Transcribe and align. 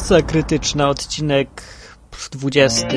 Masa 0.00 0.22
krytyczna, 0.22 0.88
odcinek 0.88 1.62
20. 2.32 2.88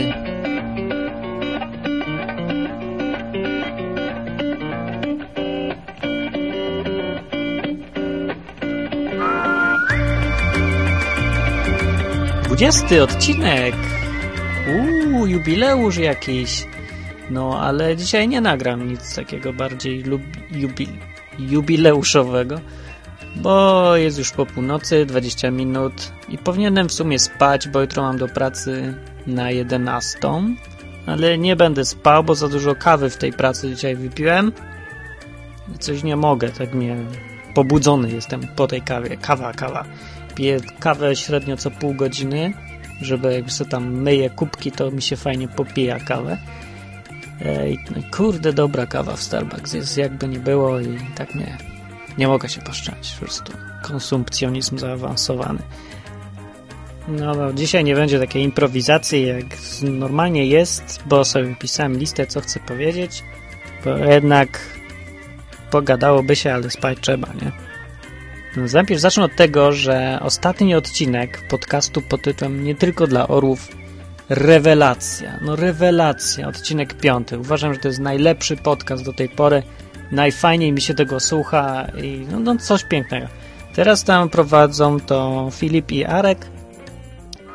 Dwudziesty 12.44 13.04
odcinek. 13.04 13.76
Uuu, 14.68 15.26
jubileusz 15.26 15.98
jakiś. 15.98 16.68
No, 17.30 17.62
ale 17.62 17.98
dzisiaj 17.98 18.28
nie 18.28 18.42
nagram 18.42 18.88
nic 18.88 19.16
takiego 19.16 19.54
bardziej 19.54 20.04
lub, 20.04 20.22
jubil, 20.52 20.90
jubileuszowego, 21.40 22.60
bo 23.36 23.96
jest 23.96 24.18
już 24.18 24.32
po 24.32 24.46
północy, 24.46 25.06
20 25.06 25.52
minut 25.52 26.12
i 26.30 26.38
powinienem 26.38 26.90
w 26.90 26.94
sumie 26.94 27.20
spać, 27.20 27.68
bo 27.68 27.82
jutro 27.82 28.04
mam 28.04 28.18
do 28.18 28.28
pracy 28.28 28.94
na 29.28 29.52
11, 29.52 30.20
ale 31.06 31.38
nie 31.38 31.56
będę 31.56 31.86
spał, 31.86 32.24
bo 32.24 32.36
za 32.36 32.50
dużo 32.50 32.76
kawy 32.76 33.10
w 33.10 33.18
tej 33.18 33.34
pracy 33.34 33.70
dzisiaj 33.70 33.96
wypiłem. 33.96 34.52
Coś 35.80 36.04
nie 36.04 36.16
mogę, 36.16 36.50
tak 36.50 36.74
mnie 36.74 36.96
pobudzony 37.54 38.12
jestem 38.12 38.42
po 38.56 38.68
tej 38.68 38.82
kawie. 38.82 39.18
Kawa, 39.18 39.54
kawa. 39.54 39.86
Piję 40.36 40.60
kawę 40.80 41.16
średnio 41.16 41.58
co 41.58 41.72
pół 41.72 41.94
godziny, 41.94 42.54
żeby 43.02 43.34
jak 43.34 43.52
sobie 43.52 43.70
tam 43.70 43.92
myję 43.94 44.30
kubki, 44.30 44.72
to 44.72 44.92
mi 44.92 45.02
się 45.02 45.16
fajnie 45.16 45.48
popija 45.48 46.00
kawę. 46.00 46.38
Ej, 47.42 47.80
no 47.96 48.02
kurde, 48.18 48.54
dobra 48.54 48.86
kawa 48.86 49.16
w 49.16 49.22
Starbucks 49.22 49.74
jest 49.74 49.98
jakby 49.98 50.28
nie 50.28 50.40
było 50.40 50.80
i 50.80 50.98
tak 51.16 51.36
nie, 51.36 51.58
nie 52.18 52.28
mogę 52.28 52.50
się 52.50 52.62
poszczęść. 52.62 53.14
Po 53.14 53.26
prostu 53.26 53.54
konsumpcjonizm 53.84 54.78
zaawansowany. 54.78 55.60
No, 57.08 57.36
no, 57.36 57.54
dzisiaj 57.54 57.84
nie 57.84 57.96
będzie 57.96 58.20
takiej 58.20 58.44
improwizacji, 58.44 59.28
jak 59.28 59.46
normalnie 59.82 60.46
jest, 60.46 61.04
bo 61.06 61.26
sobie 61.26 61.56
pisałem 61.56 61.98
listę, 61.98 62.28
co 62.28 62.42
chcę 62.42 62.60
powiedzieć, 62.60 63.24
bo 63.86 63.98
jednak 63.98 64.60
pogadałoby 65.72 66.36
się, 66.36 66.54
ale 66.54 66.70
spać 66.70 66.98
trzeba, 67.02 67.28
nie? 67.28 67.52
No, 68.58 68.64
najpierw 68.74 69.02
zacznę 69.02 69.24
od 69.24 69.36
tego, 69.36 69.72
że 69.72 70.20
ostatni 70.22 70.76
odcinek 70.76 71.48
podcastu 71.48 72.02
pod 72.02 72.22
tytułem 72.22 72.64
Nie 72.64 72.76
tylko 72.76 73.08
dla 73.08 73.28
orłów 73.28 73.68
rewelacja. 74.30 75.40
No 75.42 75.56
rewelacja, 75.56 76.48
odcinek 76.48 76.94
piąty. 76.94 77.40
Uważam, 77.40 77.74
że 77.74 77.80
to 77.80 77.88
jest 77.88 78.00
najlepszy 78.00 78.58
podcast 78.58 79.04
do 79.04 79.14
tej 79.14 79.30
pory. 79.30 79.64
Najfajniej 80.14 80.72
mi 80.72 80.82
się 80.82 80.94
tego 80.94 81.20
słucha 81.20 81.88
i 82.04 82.26
no, 82.32 82.40
no 82.40 82.58
coś 82.58 82.84
pięknego. 82.84 83.28
Teraz 83.76 84.04
tam 84.04 84.30
prowadzą 84.30 85.00
to 85.00 85.50
Filip 85.52 85.92
i 85.92 86.06
Arek 86.06 86.48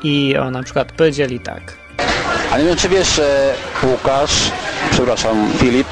i 0.02 0.36
o 0.36 0.50
na 0.50 0.62
przykład 0.62 0.92
powiedzieli 0.92 1.40
tak. 1.40 1.76
A 2.52 2.58
nie 2.58 2.64
wiem, 2.64 2.76
czy 2.76 2.88
wiesz, 2.88 3.20
Łukasz, 3.82 4.52
przepraszam, 4.90 5.50
Filip, 5.58 5.88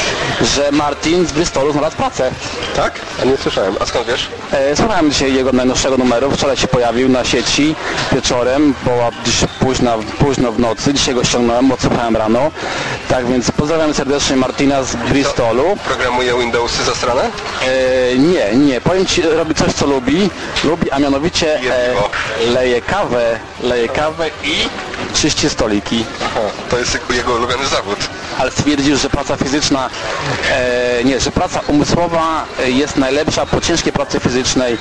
że 0.56 0.72
Martin 0.72 1.26
z 1.26 1.32
Bristolu 1.32 1.72
znalazł 1.72 1.96
pracę. 1.96 2.30
Tak? 2.76 3.00
A 3.22 3.24
nie 3.24 3.36
słyszałem. 3.36 3.74
A 3.80 3.86
skąd 3.86 4.06
wiesz? 4.06 4.28
E, 4.52 4.76
Słuchałem 4.76 5.10
dzisiaj 5.10 5.34
jego 5.34 5.52
najnowszego 5.52 5.96
numeru, 5.96 6.30
wczoraj 6.30 6.56
się 6.56 6.66
pojawił 6.68 7.08
na 7.08 7.24
sieci 7.24 7.74
wieczorem, 8.12 8.74
bo 8.84 9.10
dziś 9.24 9.44
późno, 9.60 9.98
późno 10.18 10.52
w 10.52 10.58
nocy, 10.58 10.94
dzisiaj 10.94 11.14
go 11.14 11.24
ściągnąłem, 11.24 11.72
odsłuchałem 11.72 12.16
rano. 12.16 12.50
Tak 13.08 13.26
więc 13.26 13.50
pozdrawiam 13.50 13.94
serdecznie 13.94 14.36
Martina 14.36 14.82
z 14.82 14.96
Bristolu. 14.96 15.64
Programuje 15.84 16.38
Windowsy 16.38 16.84
zasrane? 16.84 17.22
E, 17.22 18.18
nie, 18.18 18.54
nie, 18.54 18.80
powiem 18.80 19.06
Ci, 19.06 19.22
robi 19.22 19.54
coś 19.54 19.72
co 19.72 19.86
lubi, 19.86 20.30
lubi, 20.64 20.90
a 20.90 20.98
mianowicie 20.98 21.54
e, 21.60 21.94
leje 22.50 22.82
kawę, 22.82 23.38
leje 23.62 23.88
kawę 23.88 24.30
i 24.44 24.54
czyści 25.14 25.50
stoliki. 25.50 26.04
Aha, 26.24 26.40
to 26.70 26.78
jest 26.78 26.98
jego 27.10 27.34
ulubiony 27.34 27.66
zawód. 27.66 27.98
Ale 28.44 28.52
stwierdził, 28.52 28.96
że 28.96 29.10
praca 29.10 29.36
fizyczna, 29.36 29.90
e, 30.52 31.04
nie, 31.04 31.20
że 31.20 31.30
praca 31.30 31.60
umysłowa 31.68 32.44
e, 32.60 32.70
jest 32.70 32.96
najlepsza 32.96 33.46
po 33.46 33.60
ciężkiej 33.60 33.92
pracy 33.92 34.20
fizycznej, 34.20 34.76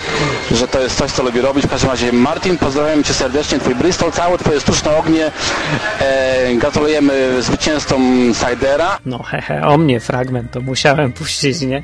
że 0.51 0.67
to 0.67 0.79
jest 0.79 0.97
coś, 0.97 1.11
co 1.11 1.23
lubi 1.23 1.41
robić. 1.41 1.65
W 1.65 1.69
każdym 1.69 1.89
razie 1.89 2.11
Martin, 2.11 2.57
pozdrawiam 2.57 3.03
Cię 3.03 3.13
serdecznie, 3.13 3.59
Twój 3.59 3.75
Bristol, 3.75 4.11
całe 4.11 4.37
Twoje 4.37 4.59
sztuczne 4.59 4.97
ognie. 4.97 5.31
E, 5.99 6.55
gratulujemy 6.55 7.41
zwycięzcom 7.41 8.31
Sidera. 8.33 8.97
No 9.05 9.23
hehe, 9.23 9.67
o 9.67 9.77
mnie 9.77 9.99
fragment, 9.99 10.51
to 10.51 10.61
musiałem 10.61 11.13
puścić, 11.19 11.61
nie? 11.61 11.83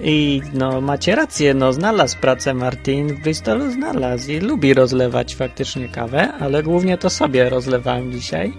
I 0.00 0.42
no 0.54 0.80
macie 0.80 1.14
rację, 1.14 1.54
no 1.54 1.72
znalazł 1.72 2.18
pracę 2.18 2.54
Martin 2.54 3.08
w 3.08 3.20
Bristolu, 3.20 3.70
znalazł 3.70 4.30
i 4.30 4.40
lubi 4.40 4.74
rozlewać 4.74 5.34
faktycznie 5.34 5.88
kawę, 5.88 6.32
ale 6.40 6.62
głównie 6.62 6.98
to 6.98 7.10
sobie 7.10 7.50
rozlewałem 7.50 8.12
dzisiaj, 8.12 8.52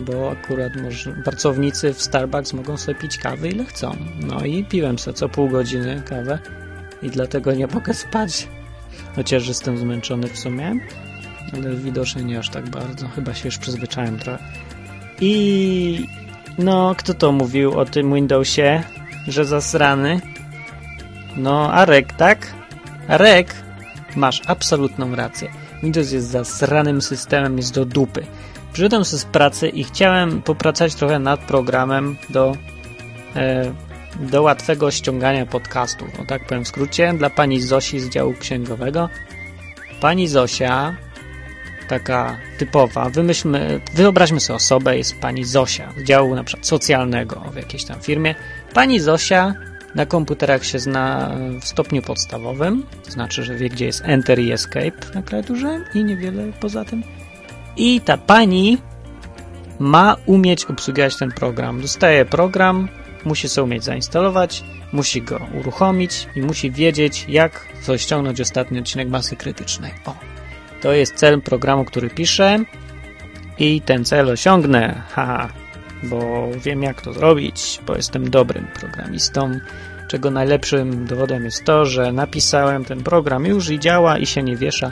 bo 0.00 0.30
akurat 0.30 0.76
może, 0.76 1.12
pracownicy 1.12 1.94
w 1.94 2.02
Starbucks 2.02 2.52
mogą 2.52 2.76
sobie 2.76 2.94
pić 2.94 3.18
kawy 3.18 3.48
ile 3.48 3.64
chcą. 3.64 3.96
No 4.20 4.44
i 4.44 4.64
piłem 4.64 4.98
sobie 4.98 5.14
co 5.14 5.28
pół 5.28 5.48
godziny 5.48 6.02
kawę 6.08 6.38
i 7.02 7.10
dlatego 7.10 7.52
nie 7.52 7.66
mogę 7.66 7.94
spać, 7.94 8.48
chociaż 9.16 9.48
jestem 9.48 9.78
zmęczony 9.78 10.28
w 10.28 10.38
sumie, 10.38 10.74
ale 11.54 11.76
widocznie 11.76 12.24
nie 12.24 12.38
aż 12.38 12.50
tak 12.50 12.68
bardzo, 12.68 13.08
chyba 13.08 13.34
się 13.34 13.48
już 13.48 13.58
przyzwyczaiłem 13.58 14.18
trochę. 14.18 14.44
I 15.20 16.06
no, 16.58 16.94
kto 16.98 17.14
to 17.14 17.32
mówił 17.32 17.78
o 17.78 17.84
tym 17.84 18.14
Windowsie, 18.14 18.82
że 19.28 19.44
zasrany? 19.44 20.20
No, 21.36 21.72
Arek, 21.72 22.12
tak? 22.12 22.54
Arek, 23.08 23.54
masz 24.16 24.42
absolutną 24.46 25.14
rację. 25.14 25.50
Windows 25.82 26.12
jest 26.12 26.26
zasranym 26.26 27.02
systemem, 27.02 27.56
jest 27.56 27.74
do 27.74 27.84
dupy. 27.84 28.26
Przyszedłem 28.72 29.04
z 29.04 29.24
pracy 29.24 29.68
i 29.68 29.84
chciałem 29.84 30.42
popracować 30.42 30.94
trochę 30.94 31.18
nad 31.18 31.40
programem 31.40 32.16
do, 32.30 32.56
e, 33.36 33.74
do 34.20 34.42
łatwego 34.42 34.90
ściągania 34.90 35.46
podcastów. 35.46 36.20
O 36.20 36.24
tak 36.24 36.46
powiem 36.46 36.64
w 36.64 36.68
skrócie, 36.68 37.14
dla 37.18 37.30
pani 37.30 37.60
Zosi 37.60 38.00
z 38.00 38.08
działu 38.08 38.34
księgowego. 38.40 39.08
Pani 40.00 40.28
Zosia 40.28 40.96
taka 41.88 42.38
typowa. 42.58 43.10
Wymyślmy, 43.10 43.80
wyobraźmy 43.94 44.40
sobie 44.40 44.56
osobę, 44.56 44.96
jest 44.96 45.20
pani 45.20 45.44
Zosia 45.44 45.92
z 45.96 46.04
działu 46.04 46.34
na 46.34 46.44
przykład 46.44 46.66
socjalnego 46.66 47.40
w 47.52 47.56
jakiejś 47.56 47.84
tam 47.84 48.00
firmie. 48.00 48.34
Pani 48.74 49.00
Zosia 49.00 49.54
na 49.94 50.06
komputerach 50.06 50.64
się 50.64 50.78
zna 50.78 51.36
w 51.60 51.64
stopniu 51.64 52.02
podstawowym, 52.02 52.86
to 53.04 53.10
znaczy, 53.10 53.44
że 53.44 53.54
wie, 53.54 53.68
gdzie 53.68 53.86
jest 53.86 54.02
Enter 54.04 54.38
i 54.38 54.52
Escape 54.52 55.14
na 55.14 55.22
klawiaturze 55.22 55.84
i 55.94 56.04
niewiele 56.04 56.52
poza 56.60 56.84
tym. 56.84 57.02
I 57.76 58.00
ta 58.00 58.16
pani 58.16 58.78
ma 59.78 60.16
umieć 60.26 60.64
obsługiwać 60.64 61.16
ten 61.16 61.32
program. 61.32 61.80
Dostaje 61.80 62.24
program, 62.24 62.88
musi 63.24 63.48
sobie 63.48 63.64
umieć 63.64 63.84
zainstalować, 63.84 64.64
musi 64.92 65.22
go 65.22 65.40
uruchomić 65.60 66.26
i 66.36 66.42
musi 66.42 66.70
wiedzieć, 66.70 67.26
jak 67.28 67.66
ściągnąć 67.96 68.40
ostatni 68.40 68.78
odcinek 68.78 69.08
masy 69.08 69.36
krytycznej. 69.36 69.92
O, 70.06 70.14
to 70.82 70.92
jest 70.92 71.14
cel 71.14 71.42
programu, 71.42 71.84
który 71.84 72.10
piszę 72.10 72.58
i 73.58 73.80
ten 73.80 74.04
cel 74.04 74.28
osiągnę, 74.28 75.02
haha, 75.08 75.48
bo 76.02 76.48
wiem 76.64 76.82
jak 76.82 77.02
to 77.02 77.12
zrobić, 77.12 77.80
bo 77.86 77.96
jestem 77.96 78.30
dobrym 78.30 78.66
programistą, 78.80 79.58
czego 80.08 80.30
najlepszym 80.30 81.06
dowodem 81.06 81.44
jest 81.44 81.64
to, 81.64 81.86
że 81.86 82.12
napisałem 82.12 82.84
ten 82.84 83.02
program 83.02 83.46
już 83.46 83.70
i 83.70 83.78
działa 83.78 84.18
i 84.18 84.26
się 84.26 84.42
nie 84.42 84.56
wiesza. 84.56 84.90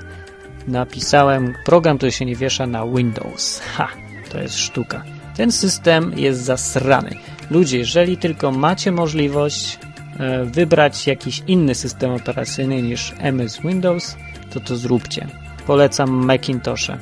Napisałem 0.69 1.55
program, 1.65 1.97
który 1.97 2.12
się 2.12 2.25
nie 2.25 2.37
wiesza 2.37 2.67
na 2.67 2.87
Windows. 2.87 3.61
Ha, 3.61 3.89
to 4.31 4.41
jest 4.41 4.59
sztuka. 4.59 5.03
Ten 5.37 5.53
system 5.53 6.12
jest 6.17 6.41
zasrany. 6.41 7.11
Ludzie, 7.51 7.79
jeżeli 7.79 8.17
tylko 8.17 8.51
macie 8.53 8.93
możliwość 8.93 9.79
e, 10.19 10.45
wybrać 10.45 11.06
jakiś 11.06 11.43
inny 11.47 11.75
system 11.75 12.11
operacyjny 12.11 12.82
niż 12.82 13.15
MS 13.19 13.61
Windows, 13.62 14.17
to 14.50 14.61
to 14.61 14.76
zróbcie 14.76 15.29
polecam 15.69 16.11
Macintoshe. 16.11 16.99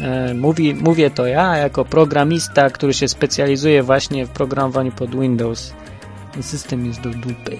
E, 0.00 0.34
Mówi, 0.34 0.74
mówię 0.74 1.10
to 1.10 1.26
ja 1.26 1.56
jako 1.56 1.84
programista, 1.84 2.70
który 2.70 2.94
się 2.94 3.08
specjalizuje 3.08 3.82
właśnie 3.82 4.26
w 4.26 4.30
programowaniu 4.30 4.92
pod 4.92 5.20
Windows. 5.20 5.74
Ten 6.32 6.42
system 6.42 6.86
jest 6.86 7.00
do 7.00 7.10
dupy. 7.10 7.58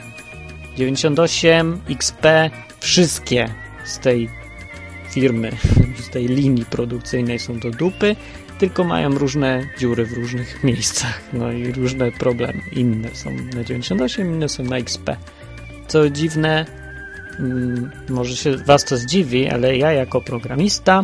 98, 0.77 1.81
XP, 1.91 2.27
wszystkie 2.81 3.49
z 3.85 3.99
tej 3.99 4.29
firmy, 5.11 5.51
z 6.07 6.11
tej 6.11 6.27
linii 6.29 6.65
produkcyjnej 6.65 7.39
są 7.39 7.59
do 7.59 7.71
dupy, 7.71 8.17
tylko 8.59 8.85
mają 8.85 9.19
różne 9.19 9.69
dziury 9.79 10.05
w 10.07 10.13
różnych 10.13 10.59
miejscach, 10.65 11.21
no 11.33 11.53
i 11.53 11.73
różne 11.73 12.13
problemy. 12.13 12.61
Inne 12.73 13.09
są 13.15 13.31
na 13.55 13.65
98, 13.65 14.35
inne 14.35 14.49
są 14.49 14.65
na 14.65 14.77
XP. 14.77 15.17
Co 15.89 16.11
dziwne, 16.11 16.67
Mm, 17.39 17.91
może 18.09 18.37
się 18.37 18.57
Was 18.57 18.85
to 18.85 18.97
zdziwi, 18.97 19.49
ale 19.49 19.77
ja 19.77 19.93
jako 19.93 20.21
programista 20.21 21.03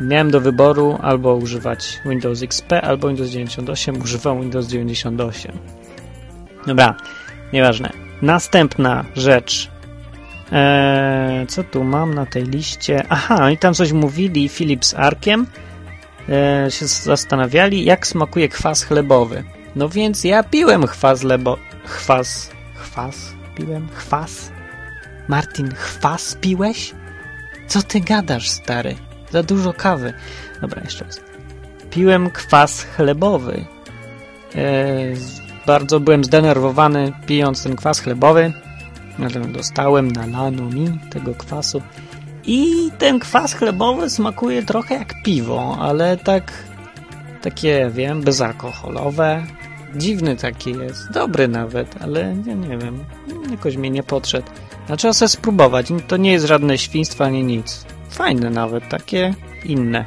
miałem 0.00 0.30
do 0.30 0.40
wyboru 0.40 0.98
albo 1.02 1.34
używać 1.34 2.00
Windows 2.06 2.42
XP, 2.42 2.72
albo 2.72 3.08
Windows 3.08 3.30
98. 3.30 4.02
Używam 4.02 4.40
Windows 4.40 4.66
98. 4.66 5.52
Dobra, 6.66 6.96
nieważne. 7.52 7.90
Następna 8.22 9.04
rzecz. 9.16 9.70
Eee, 10.52 11.46
co 11.46 11.64
tu 11.64 11.84
mam 11.84 12.14
na 12.14 12.26
tej 12.26 12.44
liście? 12.44 13.04
Aha, 13.08 13.50
i 13.50 13.58
tam 13.58 13.74
coś 13.74 13.92
mówili 13.92 14.48
Filip 14.48 14.84
z 14.84 14.94
Arkiem. 14.94 15.46
Eee, 16.28 16.70
się 16.70 16.86
zastanawiali, 16.86 17.84
jak 17.84 18.06
smakuje 18.06 18.48
kwas 18.48 18.82
chlebowy. 18.82 19.44
No 19.76 19.88
więc 19.88 20.24
ja 20.24 20.42
piłem 20.42 20.86
chwas 20.86 21.22
lebo... 21.22 21.58
Chwas... 21.84 22.50
Chwas? 22.74 23.32
Piłem? 23.54 23.88
Chwas? 23.94 24.50
Martin, 25.28 25.74
chwas 25.74 26.36
piłeś? 26.40 26.94
Co 27.66 27.82
ty 27.82 28.00
gadasz, 28.00 28.48
stary? 28.48 28.94
Za 29.30 29.42
dużo 29.42 29.72
kawy. 29.72 30.12
Dobra, 30.60 30.82
jeszcze 30.84 31.04
raz. 31.04 31.20
Piłem 31.90 32.30
kwas 32.30 32.82
chlebowy. 32.82 33.64
Eee, 34.54 35.16
bardzo 35.66 36.00
byłem 36.00 36.24
zdenerwowany 36.24 37.12
pijąc 37.26 37.62
ten 37.62 37.76
kwas 37.76 38.00
chlebowy. 38.00 38.52
Dostałem, 39.52 40.10
nalano 40.10 40.62
mi 40.62 40.98
tego 41.10 41.34
kwasu. 41.34 41.82
I 42.44 42.90
ten 42.98 43.18
kwas 43.18 43.54
chlebowy 43.54 44.10
smakuje 44.10 44.62
trochę 44.62 44.94
jak 44.94 45.22
piwo, 45.22 45.76
ale 45.80 46.16
tak 46.16 46.52
takie, 47.42 47.90
wiem, 47.94 48.22
bezalkoholowe. 48.22 49.46
Dziwny 49.96 50.36
taki 50.36 50.70
jest. 50.70 51.10
Dobry 51.10 51.48
nawet, 51.48 52.02
ale 52.02 52.36
ja 52.46 52.54
nie 52.54 52.78
wiem. 52.78 53.04
Jakoś 53.50 53.76
mi 53.76 53.90
nie 53.90 54.02
podszedł. 54.02 54.46
A 54.88 54.96
trzeba 54.96 55.12
sobie 55.12 55.28
spróbować. 55.28 55.86
To 56.08 56.16
nie 56.16 56.32
jest 56.32 56.46
żadne 56.46 56.78
świństwo 56.78 57.24
ani 57.24 57.44
nic. 57.44 57.84
Fajne 58.10 58.50
nawet, 58.50 58.88
takie 58.88 59.34
inne. 59.64 60.04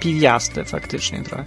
Piwiaste 0.00 0.64
faktycznie 0.64 1.22
trochę. 1.22 1.44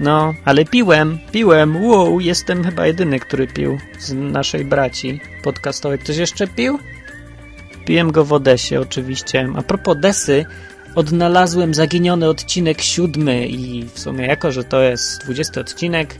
No, 0.00 0.34
ale 0.44 0.64
piłem, 0.64 1.18
piłem, 1.32 1.84
wow, 1.84 2.20
jestem 2.20 2.64
chyba 2.64 2.86
jedyny, 2.86 3.20
który 3.20 3.46
pił 3.46 3.78
z 3.98 4.12
naszej 4.12 4.64
braci 4.64 5.20
podcastowej. 5.44 5.98
Ktoś 5.98 6.16
jeszcze 6.16 6.46
pił? 6.46 6.78
Piłem 7.86 8.12
go 8.12 8.24
w 8.24 8.32
Odesie 8.32 8.80
oczywiście. 8.80 9.48
A 9.56 9.62
propos 9.62 9.92
Odesy, 9.92 10.44
odnalazłem 10.94 11.74
zaginiony 11.74 12.28
odcinek 12.28 12.82
siódmy 12.82 13.46
i 13.46 13.84
w 13.94 13.98
sumie 13.98 14.26
jako, 14.26 14.52
że 14.52 14.64
to 14.64 14.82
jest 14.82 15.24
20 15.24 15.60
odcinek, 15.60 16.14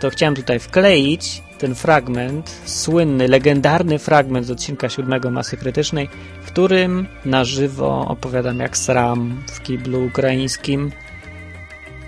to 0.00 0.10
chciałem 0.10 0.34
tutaj 0.34 0.58
wkleić 0.58 1.42
ten 1.58 1.74
fragment, 1.74 2.50
słynny, 2.64 3.28
legendarny 3.28 3.98
fragment 3.98 4.46
z 4.46 4.50
odcinka 4.50 4.88
siódmego 4.88 5.30
Masy 5.30 5.56
Krytycznej, 5.56 6.08
w 6.42 6.46
którym 6.46 7.06
na 7.24 7.44
żywo 7.44 8.06
opowiadam 8.08 8.58
jak 8.58 8.76
sram 8.76 9.42
w 9.46 9.62
kiblu 9.62 10.04
ukraińskim. 10.04 10.92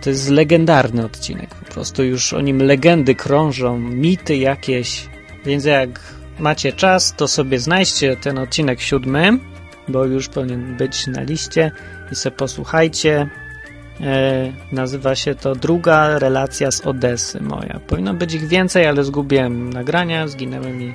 To 0.02 0.10
jest 0.10 0.30
legendarny 0.30 1.04
odcinek, 1.04 1.54
po 1.54 1.72
prostu 1.72 2.04
już 2.04 2.32
o 2.32 2.40
nim 2.40 2.62
legendy 2.62 3.14
krążą, 3.14 3.78
mity 3.78 4.36
jakieś, 4.36 5.08
więc 5.44 5.64
jak 5.64 6.00
macie 6.38 6.72
czas, 6.72 7.14
to 7.16 7.28
sobie 7.28 7.58
znajdźcie 7.58 8.16
ten 8.16 8.38
odcinek 8.38 8.80
siódmy, 8.80 9.38
bo 9.88 10.04
już 10.04 10.28
powinien 10.28 10.76
być 10.76 11.06
na 11.06 11.22
liście 11.22 11.70
i 12.12 12.14
sobie 12.14 12.36
posłuchajcie. 12.36 13.28
E, 14.00 14.52
nazywa 14.72 15.14
się 15.14 15.34
to 15.34 15.54
Druga 15.54 16.18
relacja 16.18 16.70
z 16.70 16.80
Odesy 16.80 17.40
moja. 17.40 17.80
Powinno 17.86 18.14
być 18.14 18.34
ich 18.34 18.48
więcej, 18.48 18.86
ale 18.86 19.04
zgubiłem 19.04 19.72
nagrania, 19.72 20.28
zginęły 20.28 20.72
mi 20.72 20.94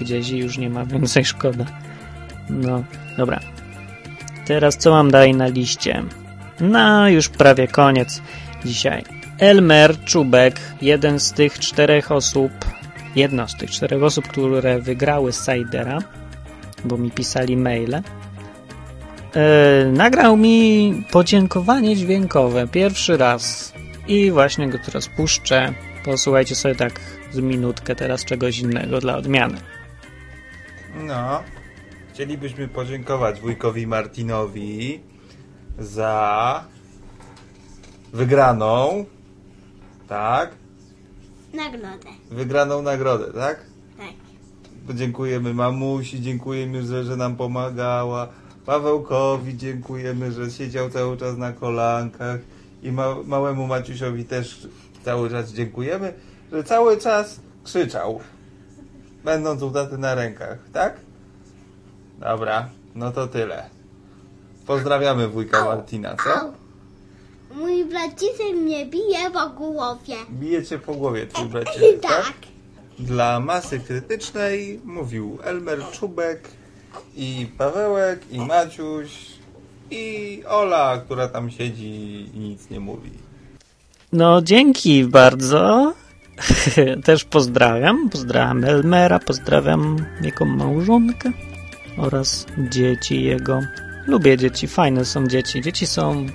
gdzieś 0.00 0.30
i 0.30 0.38
już 0.38 0.58
nie 0.58 0.70
ma 0.70 0.84
więcej, 0.94 1.24
szkoda. 1.24 1.64
No, 2.50 2.84
dobra. 3.16 3.40
Teraz 4.46 4.76
co 4.76 4.90
mam 4.90 5.10
dalej 5.10 5.34
na 5.34 5.46
liście? 5.46 6.02
No, 6.60 7.08
już 7.08 7.28
prawie 7.28 7.68
koniec 7.68 8.22
dzisiaj. 8.64 9.04
Elmer 9.38 10.04
Czubek, 10.04 10.60
jeden 10.82 11.20
z 11.20 11.32
tych 11.32 11.58
czterech 11.58 12.12
osób, 12.12 12.52
jedna 13.16 13.48
z 13.48 13.56
tych 13.56 13.70
czterech 13.70 14.02
osób, 14.02 14.28
które 14.28 14.78
wygrały 14.80 15.32
Sidera, 15.32 15.98
bo 16.84 16.96
mi 16.96 17.10
pisali 17.10 17.56
maile, 17.56 18.02
E, 19.34 19.84
nagrał 19.92 20.36
mi 20.36 21.02
podziękowanie 21.10 21.96
dźwiękowe 21.96 22.68
pierwszy 22.68 23.16
raz 23.16 23.72
i 24.08 24.30
właśnie 24.30 24.68
go 24.68 24.78
teraz 24.78 25.08
puszczę. 25.08 25.74
Posłuchajcie 26.04 26.54
sobie 26.54 26.74
tak 26.74 27.00
z 27.32 27.38
minutkę 27.38 27.94
teraz 27.94 28.24
czegoś 28.24 28.58
innego 28.58 29.00
dla 29.00 29.16
odmiany. 29.16 29.56
No, 30.94 31.42
chcielibyśmy 32.12 32.68
podziękować 32.68 33.40
wujkowi 33.40 33.86
Martinowi 33.86 35.00
za 35.78 36.64
wygraną, 38.12 39.04
tak? 40.08 40.50
Nagrodę. 41.54 42.08
Wygraną 42.30 42.82
nagrodę, 42.82 43.32
tak? 43.32 43.60
Tak. 43.98 44.96
Dziękujemy 44.96 45.54
mamusi, 45.54 46.20
dziękujemy, 46.22 46.82
że, 46.82 47.04
że 47.04 47.16
nam 47.16 47.36
pomagała. 47.36 48.28
Pawełkowi 48.66 49.56
dziękujemy, 49.56 50.32
że 50.32 50.50
siedział 50.50 50.90
cały 50.90 51.16
czas 51.16 51.36
na 51.36 51.52
kolankach 51.52 52.40
i 52.82 52.92
ma, 52.92 53.14
małemu 53.24 53.66
Maciusiowi 53.66 54.24
też 54.24 54.68
cały 55.04 55.30
czas 55.30 55.52
dziękujemy, 55.52 56.14
że 56.52 56.64
cały 56.64 56.96
czas 56.96 57.40
krzyczał, 57.64 58.20
będąc 59.24 59.62
u 59.62 59.70
taty 59.70 59.98
na 59.98 60.14
rękach, 60.14 60.58
tak? 60.72 60.96
Dobra, 62.18 62.68
no 62.94 63.12
to 63.12 63.26
tyle. 63.26 63.70
Pozdrawiamy 64.66 65.28
wujka 65.28 65.64
Martina, 65.64 66.16
co? 66.24 66.63
Mój 67.54 67.84
braciszek 67.84 68.54
mnie 68.54 68.86
bije 68.86 69.30
po 69.32 69.48
głowie. 69.48 70.16
Bije 70.30 70.64
cię 70.64 70.78
po 70.78 70.94
głowie, 70.94 71.26
twój 71.26 71.48
braciszek, 71.52 72.00
tak? 72.00 72.10
Tak. 72.10 72.34
Dla 72.98 73.40
masy 73.40 73.80
krytycznej 73.80 74.80
mówił 74.84 75.38
Elmer 75.44 75.78
Czubek 75.92 76.48
i 77.16 77.46
Pawełek, 77.58 78.20
i 78.30 78.38
Maciuś, 78.38 79.10
i 79.90 80.42
Ola, 80.48 80.98
która 81.04 81.28
tam 81.28 81.50
siedzi 81.50 82.30
i 82.34 82.38
nic 82.38 82.70
nie 82.70 82.80
mówi. 82.80 83.10
No, 84.12 84.42
dzięki 84.42 85.04
bardzo. 85.04 85.92
Też 87.04 87.24
pozdrawiam. 87.24 88.10
Pozdrawiam 88.10 88.64
Elmera, 88.64 89.18
pozdrawiam 89.18 89.96
jego 90.22 90.44
małżonkę 90.44 91.30
oraz 91.98 92.46
dzieci 92.70 93.22
jego. 93.22 93.60
Lubię 94.06 94.36
dzieci, 94.36 94.68
fajne 94.68 95.04
są 95.04 95.26
dzieci. 95.26 95.62
Dzieci 95.62 95.86
są 95.86 96.26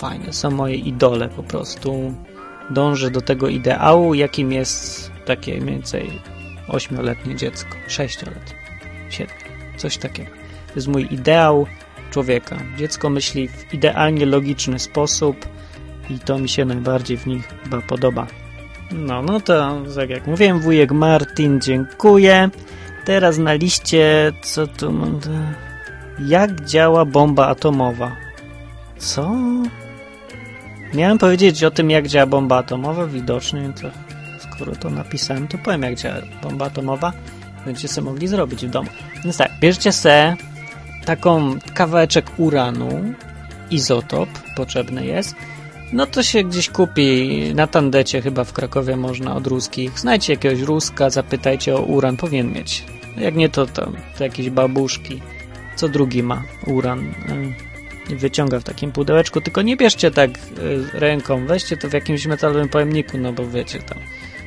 fajne, 0.00 0.32
są 0.32 0.50
moje 0.50 0.74
idole 0.74 1.28
po 1.28 1.42
prostu. 1.42 2.14
Dążę 2.70 3.10
do 3.10 3.20
tego 3.20 3.48
ideału, 3.48 4.14
jakim 4.14 4.52
jest 4.52 5.10
takie 5.26 5.60
mniej 5.60 5.74
więcej 5.74 6.10
ośmioletnie 6.68 7.36
dziecko, 7.36 7.76
sześcioletnie, 7.88 8.56
siedmiu, 9.10 9.36
coś 9.76 9.96
takiego. 9.96 10.30
To 10.66 10.74
jest 10.76 10.88
mój 10.88 11.08
ideał 11.10 11.66
człowieka. 12.10 12.56
Dziecko 12.78 13.10
myśli 13.10 13.48
w 13.48 13.74
idealnie 13.74 14.26
logiczny 14.26 14.78
sposób 14.78 15.36
i 16.10 16.18
to 16.18 16.38
mi 16.38 16.48
się 16.48 16.64
najbardziej 16.64 17.16
w 17.16 17.26
nich 17.26 17.48
chyba 17.64 17.80
podoba. 17.80 18.26
No, 18.92 19.22
no 19.22 19.40
to 19.40 19.82
tak 19.96 20.10
jak 20.10 20.26
mówiłem, 20.26 20.60
wujek 20.60 20.92
Martin, 20.92 21.60
dziękuję. 21.60 22.50
Teraz 23.04 23.38
na 23.38 23.52
liście, 23.52 24.32
co 24.42 24.66
tu 24.66 24.92
mam? 24.92 25.20
Jak 26.26 26.64
działa 26.64 27.04
bomba 27.04 27.46
atomowa? 27.46 28.16
Co? 28.98 29.32
Miałem 30.94 31.18
powiedzieć 31.18 31.64
o 31.64 31.70
tym, 31.70 31.90
jak 31.90 32.08
działa 32.08 32.26
bomba 32.26 32.56
atomowa, 32.56 33.06
widocznie, 33.06 33.72
skoro 34.38 34.76
to 34.76 34.90
napisałem, 34.90 35.48
to 35.48 35.58
powiem, 35.58 35.82
jak 35.82 35.94
działa 35.94 36.16
bomba 36.42 36.66
atomowa. 36.66 37.12
Będziecie 37.64 37.88
sobie 37.88 38.04
mogli 38.04 38.28
zrobić 38.28 38.66
w 38.66 38.70
domu. 38.70 38.88
Więc 39.24 39.36
tak, 39.36 39.50
bierzcie 39.60 39.92
se 39.92 40.36
taką 41.04 41.58
kawałeczek 41.74 42.30
uranu, 42.36 43.14
izotop 43.70 44.28
potrzebny 44.56 45.06
jest, 45.06 45.34
no 45.92 46.06
to 46.06 46.22
się 46.22 46.44
gdzieś 46.44 46.70
kupi 46.70 47.52
na 47.54 47.66
tandecie, 47.66 48.22
chyba 48.22 48.44
w 48.44 48.52
Krakowie 48.52 48.96
można 48.96 49.34
od 49.34 49.46
ruskich. 49.46 49.98
Znajdźcie 49.98 50.32
jakiegoś 50.32 50.60
ruska, 50.60 51.10
zapytajcie 51.10 51.76
o 51.76 51.80
uran, 51.80 52.16
powinien 52.16 52.52
mieć. 52.52 52.84
Jak 53.16 53.34
nie 53.34 53.48
to, 53.48 53.66
to 53.66 53.92
jakieś 54.20 54.50
babuszki. 54.50 55.20
Co 55.76 55.88
drugi 55.88 56.22
ma 56.22 56.42
uran. 56.66 57.14
Y, 58.12 58.16
Wyciąga 58.16 58.60
w 58.60 58.64
takim 58.64 58.92
pudełeczku, 58.92 59.40
tylko 59.40 59.62
nie 59.62 59.76
bierzcie 59.76 60.10
tak 60.10 60.30
y, 60.30 60.40
ręką, 60.92 61.46
weźcie 61.46 61.76
to 61.76 61.88
w 61.88 61.92
jakimś 61.92 62.26
metalowym 62.26 62.68
pojemniku, 62.68 63.18
no 63.18 63.32
bo 63.32 63.46
wiecie, 63.46 63.78
to 63.78 63.94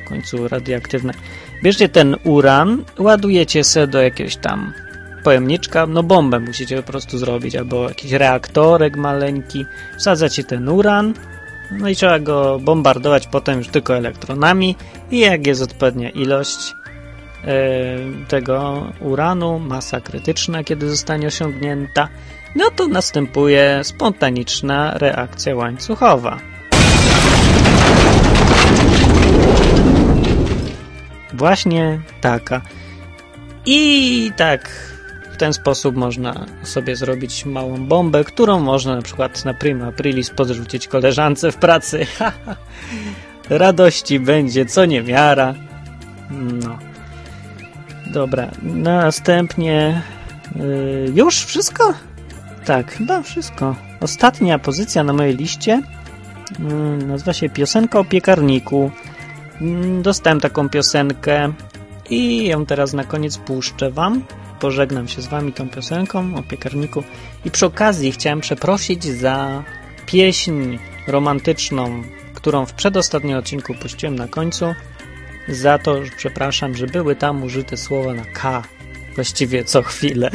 w 0.05 0.07
końcu 0.09 0.47
radioaktywne. 0.47 1.13
Bierzcie 1.63 1.89
ten 1.89 2.15
uran, 2.23 2.85
ładujecie 2.99 3.63
se 3.63 3.87
do 3.87 4.01
jakiegoś 4.01 4.35
tam 4.35 4.73
pojemniczka, 5.23 5.87
no 5.87 6.03
bombę 6.03 6.39
musicie 6.39 6.77
po 6.77 6.83
prostu 6.83 7.17
zrobić, 7.17 7.55
albo 7.55 7.89
jakiś 7.89 8.11
reaktorek 8.11 8.97
maleńki, 8.97 9.65
wsadzacie 9.97 10.43
ten 10.43 10.69
uran, 10.69 11.13
no 11.71 11.89
i 11.89 11.95
trzeba 11.95 12.19
go 12.19 12.59
bombardować 12.59 13.27
potem 13.27 13.57
już 13.57 13.67
tylko 13.67 13.97
elektronami. 13.97 14.75
I 15.11 15.19
jak 15.19 15.47
jest 15.47 15.61
odpowiednia 15.61 16.09
ilość 16.09 16.75
e, 17.45 17.97
tego 18.27 18.87
uranu, 18.99 19.59
masa 19.59 20.01
krytyczna, 20.01 20.63
kiedy 20.63 20.89
zostanie 20.89 21.27
osiągnięta, 21.27 22.07
no 22.55 22.71
to 22.75 22.87
następuje 22.87 23.79
spontaniczna 23.83 24.97
reakcja 24.97 25.55
łańcuchowa. 25.55 26.39
Właśnie 31.33 32.01
taka. 32.21 32.61
I 33.65 34.31
tak 34.37 34.69
w 35.33 35.37
ten 35.37 35.53
sposób 35.53 35.95
można 35.95 36.45
sobie 36.63 36.95
zrobić 36.95 37.45
małą 37.45 37.85
bombę, 37.85 38.23
którą 38.23 38.59
można 38.59 38.95
na 38.95 39.01
przykład 39.01 39.45
na 39.45 39.53
prima 39.53 39.87
aprilis 39.87 40.29
podrzucić 40.29 40.87
koleżance 40.87 41.51
w 41.51 41.55
pracy. 41.55 42.05
Radości 43.49 44.19
będzie 44.19 44.65
co 44.65 44.85
niemiara. 44.85 45.55
No. 46.31 46.77
Dobra, 48.13 48.51
następnie 48.63 50.01
yy, 50.55 51.11
już 51.15 51.45
wszystko? 51.45 51.93
Tak, 52.65 52.91
chyba 52.91 53.21
wszystko. 53.21 53.75
Ostatnia 53.99 54.59
pozycja 54.59 55.03
na 55.03 55.13
mojej 55.13 55.35
liście 55.35 55.81
yy, 56.59 57.05
nazywa 57.07 57.33
się 57.33 57.49
Piosenka 57.49 57.99
o 57.99 58.03
piekarniku. 58.03 58.91
Yy, 59.61 60.01
dostałem 60.01 60.39
taką 60.39 60.69
piosenkę 60.69 61.53
i 62.09 62.45
ją 62.45 62.65
teraz 62.65 62.93
na 62.93 63.03
koniec 63.03 63.37
puszczę 63.37 63.91
wam. 63.91 64.23
Pożegnam 64.59 65.07
się 65.07 65.21
z 65.21 65.27
wami 65.27 65.53
tą 65.53 65.69
piosenką 65.69 66.35
o 66.35 66.43
piekarniku. 66.43 67.03
I 67.45 67.51
przy 67.51 67.65
okazji 67.65 68.11
chciałem 68.11 68.41
przeprosić 68.41 69.03
za 69.05 69.63
pieśń 70.05 70.77
romantyczną, 71.07 72.03
którą 72.33 72.65
w 72.65 72.73
przedostatnim 72.73 73.37
odcinku 73.37 73.73
puściłem 73.73 74.15
na 74.15 74.27
końcu. 74.27 74.65
Za 75.47 75.77
to, 75.77 75.95
przepraszam, 76.17 76.75
że 76.75 76.87
były 76.87 77.15
tam 77.15 77.43
użyte 77.43 77.77
słowa 77.77 78.13
na 78.13 78.25
K. 78.25 78.63
Właściwie 79.15 79.63
co 79.63 79.81
chwilę. 79.81 80.31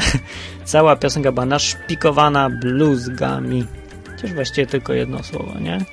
Cała 0.65 0.97
piosenka 0.97 1.33
była 1.33 1.47
naszpikowana 1.47 2.51
bluzgami. 2.51 3.67
Chociaż 4.11 4.33
właściwie 4.33 4.67
tylko 4.67 4.93
jedno 4.93 5.23
słowo, 5.23 5.59
nie? 5.61 5.85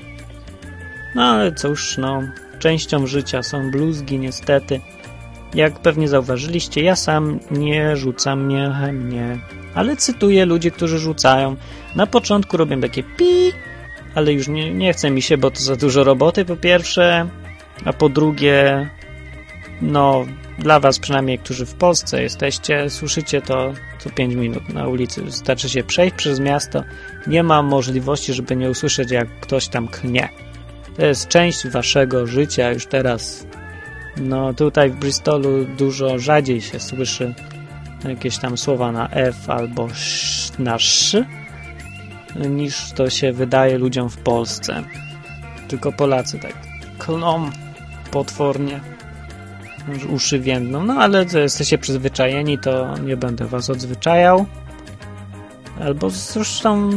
No 1.16 1.24
ale 1.24 1.52
cóż, 1.52 1.98
no, 1.98 2.24
częścią 2.60 3.08
życia 3.08 3.44
są 3.44 3.72
bluzgi 3.72 4.20
niestety. 4.20 4.82
Jak 5.54 5.80
pewnie 5.80 6.08
zauważyliście, 6.08 6.82
ja 6.82 6.96
sam 6.96 7.40
nie 7.52 7.98
rzucam 7.98 8.48
miechem, 8.48 9.10
nie. 9.10 9.40
Ale 9.76 9.98
cytuję 9.98 10.46
ludzi, 10.46 10.72
którzy 10.72 11.00
rzucają. 11.00 11.56
Na 11.96 12.08
początku 12.08 12.58
robię 12.58 12.82
takie 12.82 13.04
pi, 13.04 13.52
ale 14.16 14.34
już 14.34 14.48
nie, 14.48 14.74
nie 14.74 14.94
chce 14.94 15.12
mi 15.12 15.22
się, 15.22 15.38
bo 15.38 15.52
to 15.52 15.60
za 15.60 15.76
dużo 15.76 16.04
roboty 16.04 16.46
po 16.46 16.56
pierwsze, 16.56 17.30
a 17.86 17.94
po 17.94 18.10
drugie, 18.10 18.90
no 19.82 20.26
dla 20.60 20.80
was 20.80 21.00
przynajmniej, 21.00 21.40
którzy 21.40 21.66
w 21.66 21.74
Polsce 21.74 22.22
jesteście, 22.22 22.90
słyszycie 22.90 23.42
to 23.42 23.74
co 24.00 24.10
5 24.10 24.36
minut 24.36 24.70
na 24.70 24.88
ulicy. 24.88 25.22
Wystarczy 25.22 25.70
się 25.70 25.84
przejść 25.84 26.16
przez 26.16 26.40
miasto. 26.40 26.84
Nie 27.28 27.44
ma 27.44 27.62
możliwości, 27.62 28.34
żeby 28.34 28.56
nie 28.56 28.70
usłyszeć, 28.70 29.12
jak 29.12 29.40
ktoś 29.40 29.68
tam 29.68 29.88
knie. 29.88 30.30
To 30.98 31.06
jest 31.06 31.28
część 31.28 31.68
waszego 31.68 32.28
życia 32.28 32.72
już 32.72 32.86
teraz. 32.86 33.48
No 34.18 34.54
tutaj 34.54 34.90
w 34.90 34.96
Bristolu 34.96 35.66
dużo 35.66 36.20
rzadziej 36.20 36.62
się 36.62 36.80
słyszy 36.80 37.34
jakieś 38.10 38.38
tam 38.38 38.58
słowa 38.58 38.92
na 38.92 39.10
F 39.10 39.50
albo 39.50 39.88
na 40.60 40.76
sz 40.76 41.26
niż 42.36 42.92
to 42.92 43.10
się 43.10 43.34
wydaje 43.34 43.78
ludziom 43.78 44.10
w 44.10 44.18
Polsce. 44.18 44.84
Tylko 45.68 45.92
Polacy 45.92 46.40
tak 46.40 46.54
klną 46.98 47.50
potwornie 48.12 48.80
uszy 50.10 50.40
więdną, 50.40 50.84
no 50.84 50.94
ale 50.94 51.26
jesteście 51.34 51.78
przyzwyczajeni, 51.78 52.60
to 52.60 52.98
nie 52.98 53.18
będę 53.18 53.46
was 53.46 53.70
odzwyczajał. 53.70 54.46
Albo 55.80 56.10
zresztą, 56.10 56.92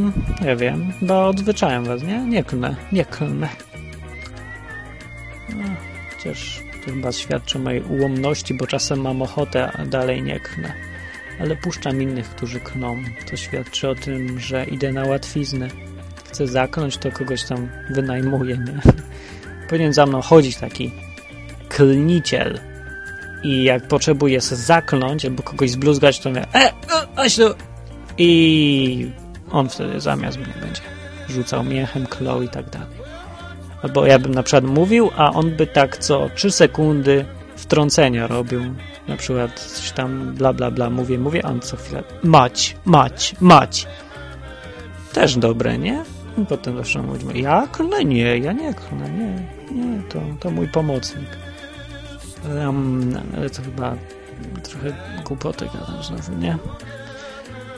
nie 0.45 0.57
wiem, 0.57 0.93
chyba 1.01 1.25
odzwyczajam 1.25 1.85
was, 1.85 2.03
nie? 2.03 2.19
Nie 2.19 2.45
klnę, 2.45 2.77
nie 2.93 3.05
klnę. 3.05 3.49
No, 5.49 5.65
chociaż 6.11 6.61
to 6.85 6.93
chyba 6.93 7.13
świadczy 7.13 7.59
o 7.59 7.61
mojej 7.61 7.83
ułomności, 7.83 8.55
bo 8.55 8.67
czasem 8.67 9.01
mam 9.01 9.23
ochotę, 9.23 9.73
a 9.73 9.85
dalej 9.85 10.23
nie 10.23 10.41
klnę. 10.41 10.73
Ale 11.41 11.57
puszczam 11.57 12.03
innych, 12.03 12.31
którzy 12.31 12.61
kną. 12.61 12.97
To 13.31 13.37
świadczy 13.37 13.89
o 13.89 13.95
tym, 13.95 14.41
że 14.41 14.65
idę 14.65 14.93
na 14.93 15.05
łatwiznę. 15.05 15.69
Chcę 16.29 16.47
zakląć, 16.47 16.97
to 16.97 17.13
kogoś 17.13 17.45
tam 17.45 17.69
wynajmuję, 17.91 18.59
nie? 18.59 18.93
Powinien 19.69 19.93
za 19.93 20.07
mną 20.07 20.21
chodzić 20.21 20.57
taki 20.57 20.93
klniciel. 21.69 22.61
I 23.43 23.65
jak 23.65 23.89
potrzebuję 23.89 24.41
się 24.41 24.57
zakląć 24.57 25.25
albo 25.25 25.43
kogoś 25.43 25.71
zbluzgać, 25.71 26.21
to 26.21 26.29
mówię 26.29 26.47
e, 26.55 26.73
aś 27.17 27.37
tu! 27.37 27.55
I 28.19 29.11
on 29.51 29.69
wtedy 29.69 30.01
zamiast 30.01 30.39
mnie 30.39 30.55
będzie 30.61 30.83
rzucał 31.29 31.65
miechem, 31.65 32.07
klął 32.07 32.43
i 32.43 32.49
tak 32.49 32.71
dalej. 32.71 32.99
Albo 33.83 34.07
ja 34.07 34.19
bym 34.19 34.35
na 34.35 34.43
przykład 34.43 34.65
mówił, 34.65 35.11
a 35.17 35.33
on 35.33 35.51
by 35.51 35.67
tak 35.67 35.99
co 35.99 36.29
3 36.35 36.51
sekundy 36.51 37.25
wtrącenia 37.57 38.27
robił. 38.27 38.61
Na 39.09 39.17
przykład 39.17 39.61
coś 39.61 39.91
tam 39.91 40.35
bla 40.35 40.53
bla 40.53 40.71
bla 40.71 40.91
mówię, 40.91 41.19
mówię, 41.19 41.47
a 41.47 41.49
on 41.49 41.61
co 41.61 41.77
chwilę 41.77 42.03
mać, 42.23 42.77
mać, 42.85 43.35
mać. 43.41 43.87
Też 45.13 45.37
dobre, 45.37 45.79
nie? 45.79 46.05
I 46.39 46.47
potem 46.47 46.77
zawsze 46.77 47.03
mówimy, 47.03 47.39
ja 47.39 47.69
klnę? 47.73 48.05
Nie, 48.05 48.39
ja 48.39 48.53
nie 48.53 48.75
klnę, 48.75 49.11
nie, 49.11 49.49
nie, 49.71 50.03
to, 50.03 50.21
to 50.41 50.51
mój 50.51 50.69
pomocnik. 50.69 51.29
Um, 52.45 53.21
ale 53.37 53.51
to 53.51 53.63
chyba 53.63 53.97
trochę 54.63 54.93
głupoty 55.25 55.67
gadam 55.67 56.03
znowu, 56.03 56.39
nie? 56.39 56.59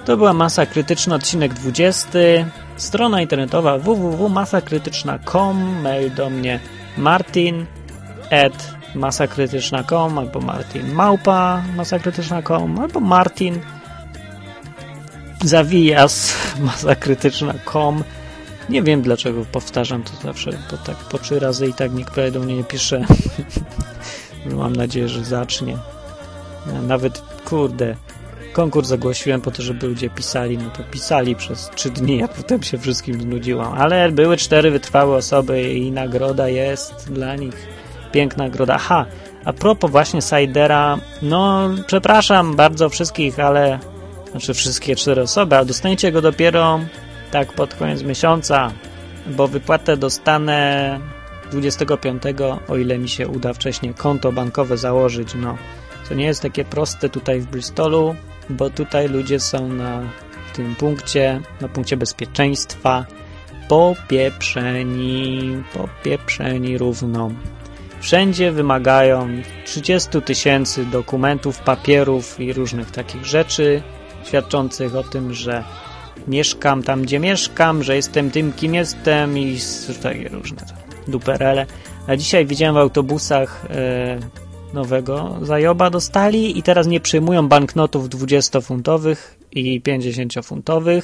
To 0.05 0.17
była 0.17 0.33
Masa 0.33 0.67
Krytyczna, 0.67 1.14
odcinek 1.14 1.55
20. 1.55 2.09
Strona 2.76 3.21
internetowa 3.21 3.79
www.masakrytyczna.com 3.79 5.83
Mail 5.83 6.14
do 6.14 6.31
mnie 6.31 6.61
martin 6.97 7.67
at 8.31 8.75
masakrytyczna.com 8.95 10.19
albo 10.19 10.40
martin 10.40 10.93
małpa 10.93 11.62
masakrytyczna.com 11.76 12.79
albo 12.79 13.00
martin 13.00 13.61
zawijas 15.45 16.37
masakrytyczna.com 16.59 18.05
Nie 18.69 18.83
wiem 18.83 19.02
dlaczego 19.02 19.45
powtarzam 19.52 20.02
to 20.02 20.12
zawsze, 20.23 20.50
bo 20.71 20.76
tak 20.76 20.97
po 20.97 21.19
trzy 21.19 21.38
razy 21.38 21.67
i 21.67 21.75
tak 21.75 21.93
nikt 21.93 22.14
prawie 22.14 22.31
do 22.31 22.40
mnie 22.40 22.57
nie 22.57 22.64
pisze. 22.64 23.00
Mam 24.57 24.76
nadzieję, 24.76 25.09
że 25.09 25.25
zacznie. 25.25 25.76
Nawet, 26.83 27.23
kurde, 27.45 27.97
konkurs 28.52 28.88
zagłosiłem 28.88 29.40
po 29.40 29.50
to, 29.50 29.62
żeby 29.62 29.87
ludzie 29.87 30.11
pisali, 30.11 30.59
no 30.59 30.71
to 30.71 30.83
pisali 30.90 31.37
przez 31.37 31.71
trzy 31.75 31.90
dni, 31.90 32.23
a 32.23 32.28
potem 32.28 32.62
się 32.62 32.78
wszystkim 32.78 33.21
znudziłam. 33.21 33.75
Ale 33.78 34.12
były 34.12 34.37
cztery 34.37 34.71
wytrwałe 34.71 35.16
osoby 35.16 35.73
i 35.73 35.92
nagroda 35.92 36.49
jest 36.49 37.12
dla 37.12 37.37
nich. 37.37 37.66
Piękna 38.12 38.45
nagroda. 38.45 38.75
Aha, 38.75 39.07
a 39.45 39.52
propos 39.52 39.90
właśnie 39.90 40.23
Sidera, 40.23 40.99
no 41.23 41.71
przepraszam 41.87 42.57
bardzo 42.57 42.88
wszystkich, 42.88 43.38
ale 43.38 43.78
znaczy 44.30 44.54
wszystkie 44.54 44.97
cztery 44.97 45.23
osoby, 45.23 45.57
ale 45.57 45.66
dostaniecie 45.66 46.12
go 46.12 46.23
dopiero 46.23 46.80
tak 47.30 47.52
pod 47.52 47.75
koniec 47.75 48.02
miesiąca, 48.02 48.73
bo 49.26 49.49
wypłatę 49.49 49.97
dostanę 49.97 51.00
25, 51.50 52.23
o 52.69 52.76
ile 52.76 52.99
mi 52.99 53.09
się 53.09 53.28
uda 53.28 53.52
wcześniej 53.52 53.95
konto 53.95 54.33
bankowe 54.33 54.76
założyć. 54.76 55.35
No, 55.35 55.59
to 56.09 56.14
nie 56.14 56.25
jest 56.25 56.42
takie 56.42 56.64
proste 56.64 57.09
tutaj 57.09 57.40
w 57.40 57.47
Bristolu, 57.47 58.14
bo 58.50 58.71
tutaj 58.71 59.09
ludzie 59.09 59.40
są 59.40 59.69
na 59.69 60.02
tym 60.54 60.75
punkcie, 60.76 61.40
na 61.61 61.69
punkcie 61.69 61.97
bezpieczeństwa 61.97 63.07
popieprzeni, 63.69 65.62
popieprzeni 65.75 66.78
równo. 66.78 67.30
Wszędzie 68.00 68.52
wymagają 68.52 69.28
30 69.64 70.23
tysięcy 70.23 70.85
dokumentów, 70.85 71.59
papierów 71.59 72.40
i 72.40 72.52
różnych 72.52 72.90
takich 72.90 73.25
rzeczy, 73.25 73.83
świadczących 74.25 74.97
o 74.97 75.02
tym, 75.02 75.35
że 75.35 75.64
mieszkam 76.28 76.83
tam, 76.83 77.02
gdzie 77.02 77.19
mieszkam, 77.19 77.83
że 77.83 77.97
jestem 77.97 78.30
tym, 78.30 78.52
kim 78.52 78.75
jestem 78.75 79.38
i 79.38 79.59
takie 80.02 80.28
różne 80.28 80.62
duperele. 81.09 81.66
A 82.07 82.16
dzisiaj 82.16 82.47
widziałem 82.47 82.75
w 82.75 82.78
autobusach 82.78 83.66
e, 83.71 84.19
nowego 84.75 85.38
zajoba 85.42 85.90
dostali 85.90 86.59
i 86.59 86.62
teraz 86.62 86.87
nie 86.87 87.00
przyjmują 87.00 87.49
banknotów 87.49 88.09
20-funtowych 88.09 89.16
i 89.52 89.80
50-funtowych, 89.80 91.02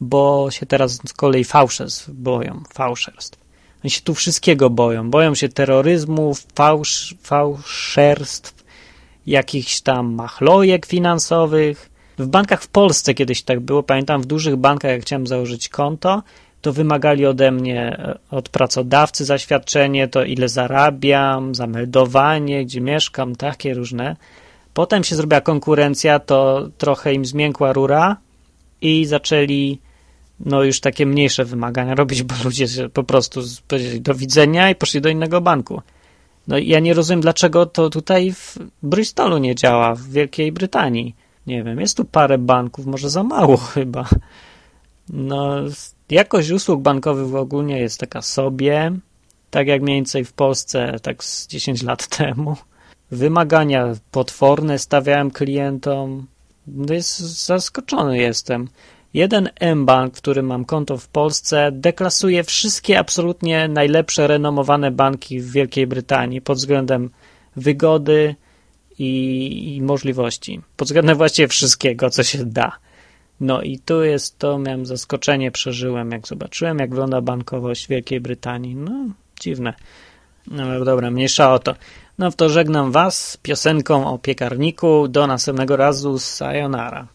bo 0.00 0.50
się 0.50 0.66
teraz 0.66 1.00
z 1.06 1.12
kolei 1.12 1.44
fałszerstw 1.44 2.10
boją, 2.10 2.62
fałszerstw. 2.74 3.46
Oni 3.84 3.90
się 3.90 4.00
tu 4.00 4.14
wszystkiego 4.14 4.70
boją. 4.70 5.10
Boją 5.10 5.34
się 5.34 5.48
terroryzmu, 5.48 6.32
fałsz, 6.54 7.14
fałszerstw, 7.22 8.64
jakichś 9.26 9.80
tam 9.80 10.14
machlojek 10.14 10.86
finansowych. 10.86 11.90
W 12.18 12.26
bankach 12.26 12.62
w 12.62 12.68
Polsce 12.68 13.14
kiedyś 13.14 13.42
tak 13.42 13.60
było. 13.60 13.82
Pamiętam, 13.82 14.22
w 14.22 14.26
dużych 14.26 14.56
bankach, 14.56 14.90
jak 14.90 15.02
chciałem 15.02 15.26
założyć 15.26 15.68
konto, 15.68 16.22
to 16.60 16.72
wymagali 16.72 17.26
ode 17.26 17.50
mnie, 17.50 18.14
od 18.30 18.48
pracodawcy 18.48 19.24
zaświadczenie, 19.24 20.08
to 20.08 20.24
ile 20.24 20.48
zarabiam, 20.48 21.54
zameldowanie, 21.54 22.64
gdzie 22.64 22.80
mieszkam, 22.80 23.36
takie 23.36 23.74
różne. 23.74 24.16
Potem 24.74 25.04
się 25.04 25.16
zrobiła 25.16 25.40
konkurencja, 25.40 26.18
to 26.18 26.68
trochę 26.78 27.14
im 27.14 27.24
zmiękła 27.24 27.72
rura 27.72 28.16
i 28.80 29.06
zaczęli 29.06 29.78
no 30.40 30.62
już 30.62 30.80
takie 30.80 31.06
mniejsze 31.06 31.44
wymagania 31.44 31.94
robić, 31.94 32.22
bo 32.22 32.34
ludzie 32.44 32.66
po 32.92 33.04
prostu 33.04 33.40
powiedzieli 33.68 34.00
do 34.00 34.14
widzenia 34.14 34.70
i 34.70 34.74
poszli 34.74 35.00
do 35.00 35.08
innego 35.08 35.40
banku. 35.40 35.82
No 36.48 36.58
ja 36.58 36.80
nie 36.80 36.94
rozumiem, 36.94 37.20
dlaczego 37.20 37.66
to 37.66 37.90
tutaj 37.90 38.32
w 38.32 38.58
Bristolu 38.82 39.38
nie 39.38 39.54
działa, 39.54 39.94
w 39.94 40.02
Wielkiej 40.02 40.52
Brytanii. 40.52 41.14
Nie 41.46 41.62
wiem, 41.62 41.80
jest 41.80 41.96
tu 41.96 42.04
parę 42.04 42.38
banków, 42.38 42.86
może 42.86 43.10
za 43.10 43.22
mało 43.22 43.56
chyba. 43.56 44.08
No, 45.08 45.54
jakość 46.10 46.50
usług 46.50 46.82
bankowych 46.82 47.34
ogólnie 47.34 47.80
jest 47.80 48.00
taka 48.00 48.22
sobie, 48.22 48.92
tak 49.50 49.66
jak 49.66 49.82
mniej 49.82 49.96
więcej 49.96 50.24
w 50.24 50.32
Polsce, 50.32 50.96
tak 51.02 51.24
z 51.24 51.46
10 51.46 51.82
lat 51.82 52.08
temu. 52.18 52.56
Wymagania 53.10 53.94
potworne 54.10 54.78
stawiałem 54.78 55.30
klientom. 55.30 56.26
No 56.66 56.94
jest 56.94 57.18
zaskoczony 57.18 58.18
jestem. 58.18 58.68
Jeden 59.14 59.48
M-Bank, 59.60 60.16
w 60.16 60.20
którym 60.20 60.46
mam 60.46 60.64
konto 60.64 60.98
w 60.98 61.08
Polsce, 61.08 61.70
deklasuje 61.72 62.44
wszystkie 62.44 62.98
absolutnie 62.98 63.68
najlepsze, 63.68 64.26
renomowane 64.26 64.90
banki 64.90 65.40
w 65.40 65.52
Wielkiej 65.52 65.86
Brytanii 65.86 66.40
pod 66.40 66.58
względem 66.58 67.10
wygody 67.56 68.34
i, 68.98 69.76
i 69.76 69.82
możliwości. 69.82 70.60
Pod 70.76 70.88
względem 70.88 71.16
właściwie 71.16 71.48
wszystkiego, 71.48 72.10
co 72.10 72.22
się 72.22 72.44
da. 72.44 72.78
No 73.40 73.62
i 73.62 73.78
tu 73.78 74.04
jest 74.04 74.38
to, 74.38 74.58
miałem 74.58 74.86
zaskoczenie, 74.86 75.50
przeżyłem, 75.50 76.10
jak 76.10 76.26
zobaczyłem, 76.26 76.78
jak 76.78 76.90
wygląda 76.90 77.20
bankowość 77.20 77.88
Wielkiej 77.88 78.20
Brytanii. 78.20 78.74
No, 78.74 78.92
dziwne. 79.40 79.74
No, 80.46 80.84
dobra, 80.84 81.10
mniejsza 81.10 81.54
o 81.54 81.58
to. 81.58 81.74
No 82.18 82.32
to 82.32 82.48
żegnam 82.48 82.92
Was 82.92 83.38
piosenką 83.42 84.06
o 84.06 84.18
piekarniku. 84.18 85.08
Do 85.08 85.26
następnego 85.26 85.76
razu. 85.76 86.18
Sayonara. 86.18 87.06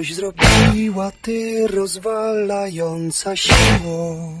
Coś 0.00 0.14
zrobiła 0.14 1.12
ty 1.22 1.66
rozwalająca 1.66 3.36
siło. 3.36 4.32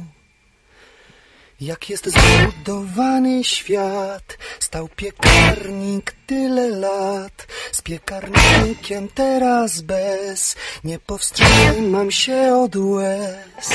Jak 1.60 1.90
jest 1.90 2.08
zbudowany 2.08 3.44
świat, 3.44 4.38
stał 4.58 4.88
piekarnik 4.96 6.14
tyle 6.26 6.68
lat. 6.68 7.46
Z 7.72 7.82
piekarnikiem 7.82 9.08
teraz 9.14 9.80
bez, 9.80 10.56
nie 10.84 10.98
powstrzymam 10.98 12.10
się 12.10 12.56
od 12.56 12.76
łez. 12.76 13.70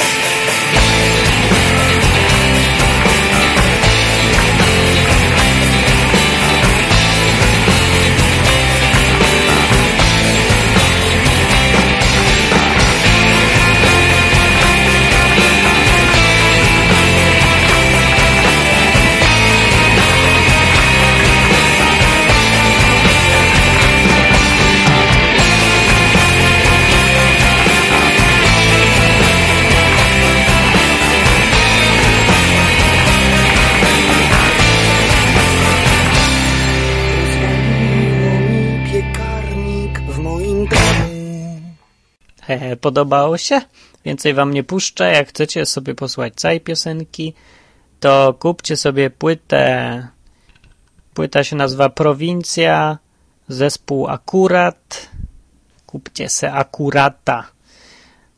Podobało 42.82 43.38
się? 43.38 43.62
Więcej 44.06 44.34
wam 44.34 44.54
nie 44.54 44.64
puszczę. 44.64 45.12
Jak 45.12 45.30
chcecie 45.30 45.66
sobie 45.66 45.96
posłuchać 45.96 46.34
całej 46.36 46.62
piosenki, 46.62 47.34
to 48.00 48.34
kupcie 48.40 48.76
sobie 48.78 49.10
płytę. 49.10 50.08
Płyta 51.14 51.44
się 51.44 51.56
nazywa 51.56 51.90
Prowincja, 51.90 52.98
zespół 53.48 54.08
Akurat. 54.08 55.10
Kupcie 55.86 56.30
se 56.30 56.54
Akurata. 56.54 57.48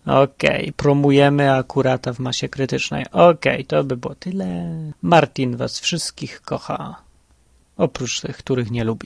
Okej, 0.06 0.74
promujemy 0.74 1.54
Akurata 1.54 2.14
w 2.14 2.20
masie 2.20 2.50
krytycznej. 2.50 3.06
Okej, 3.12 3.66
to 3.66 3.84
by 3.84 3.98
było 3.98 4.16
tyle. 4.16 4.48
Martin 5.02 5.58
was 5.58 5.80
wszystkich 5.80 6.42
kocha. 6.42 6.96
Oprócz 7.78 8.22
tych, 8.22 8.38
których 8.38 8.72
nie 8.72 8.84
lubi. 8.84 9.06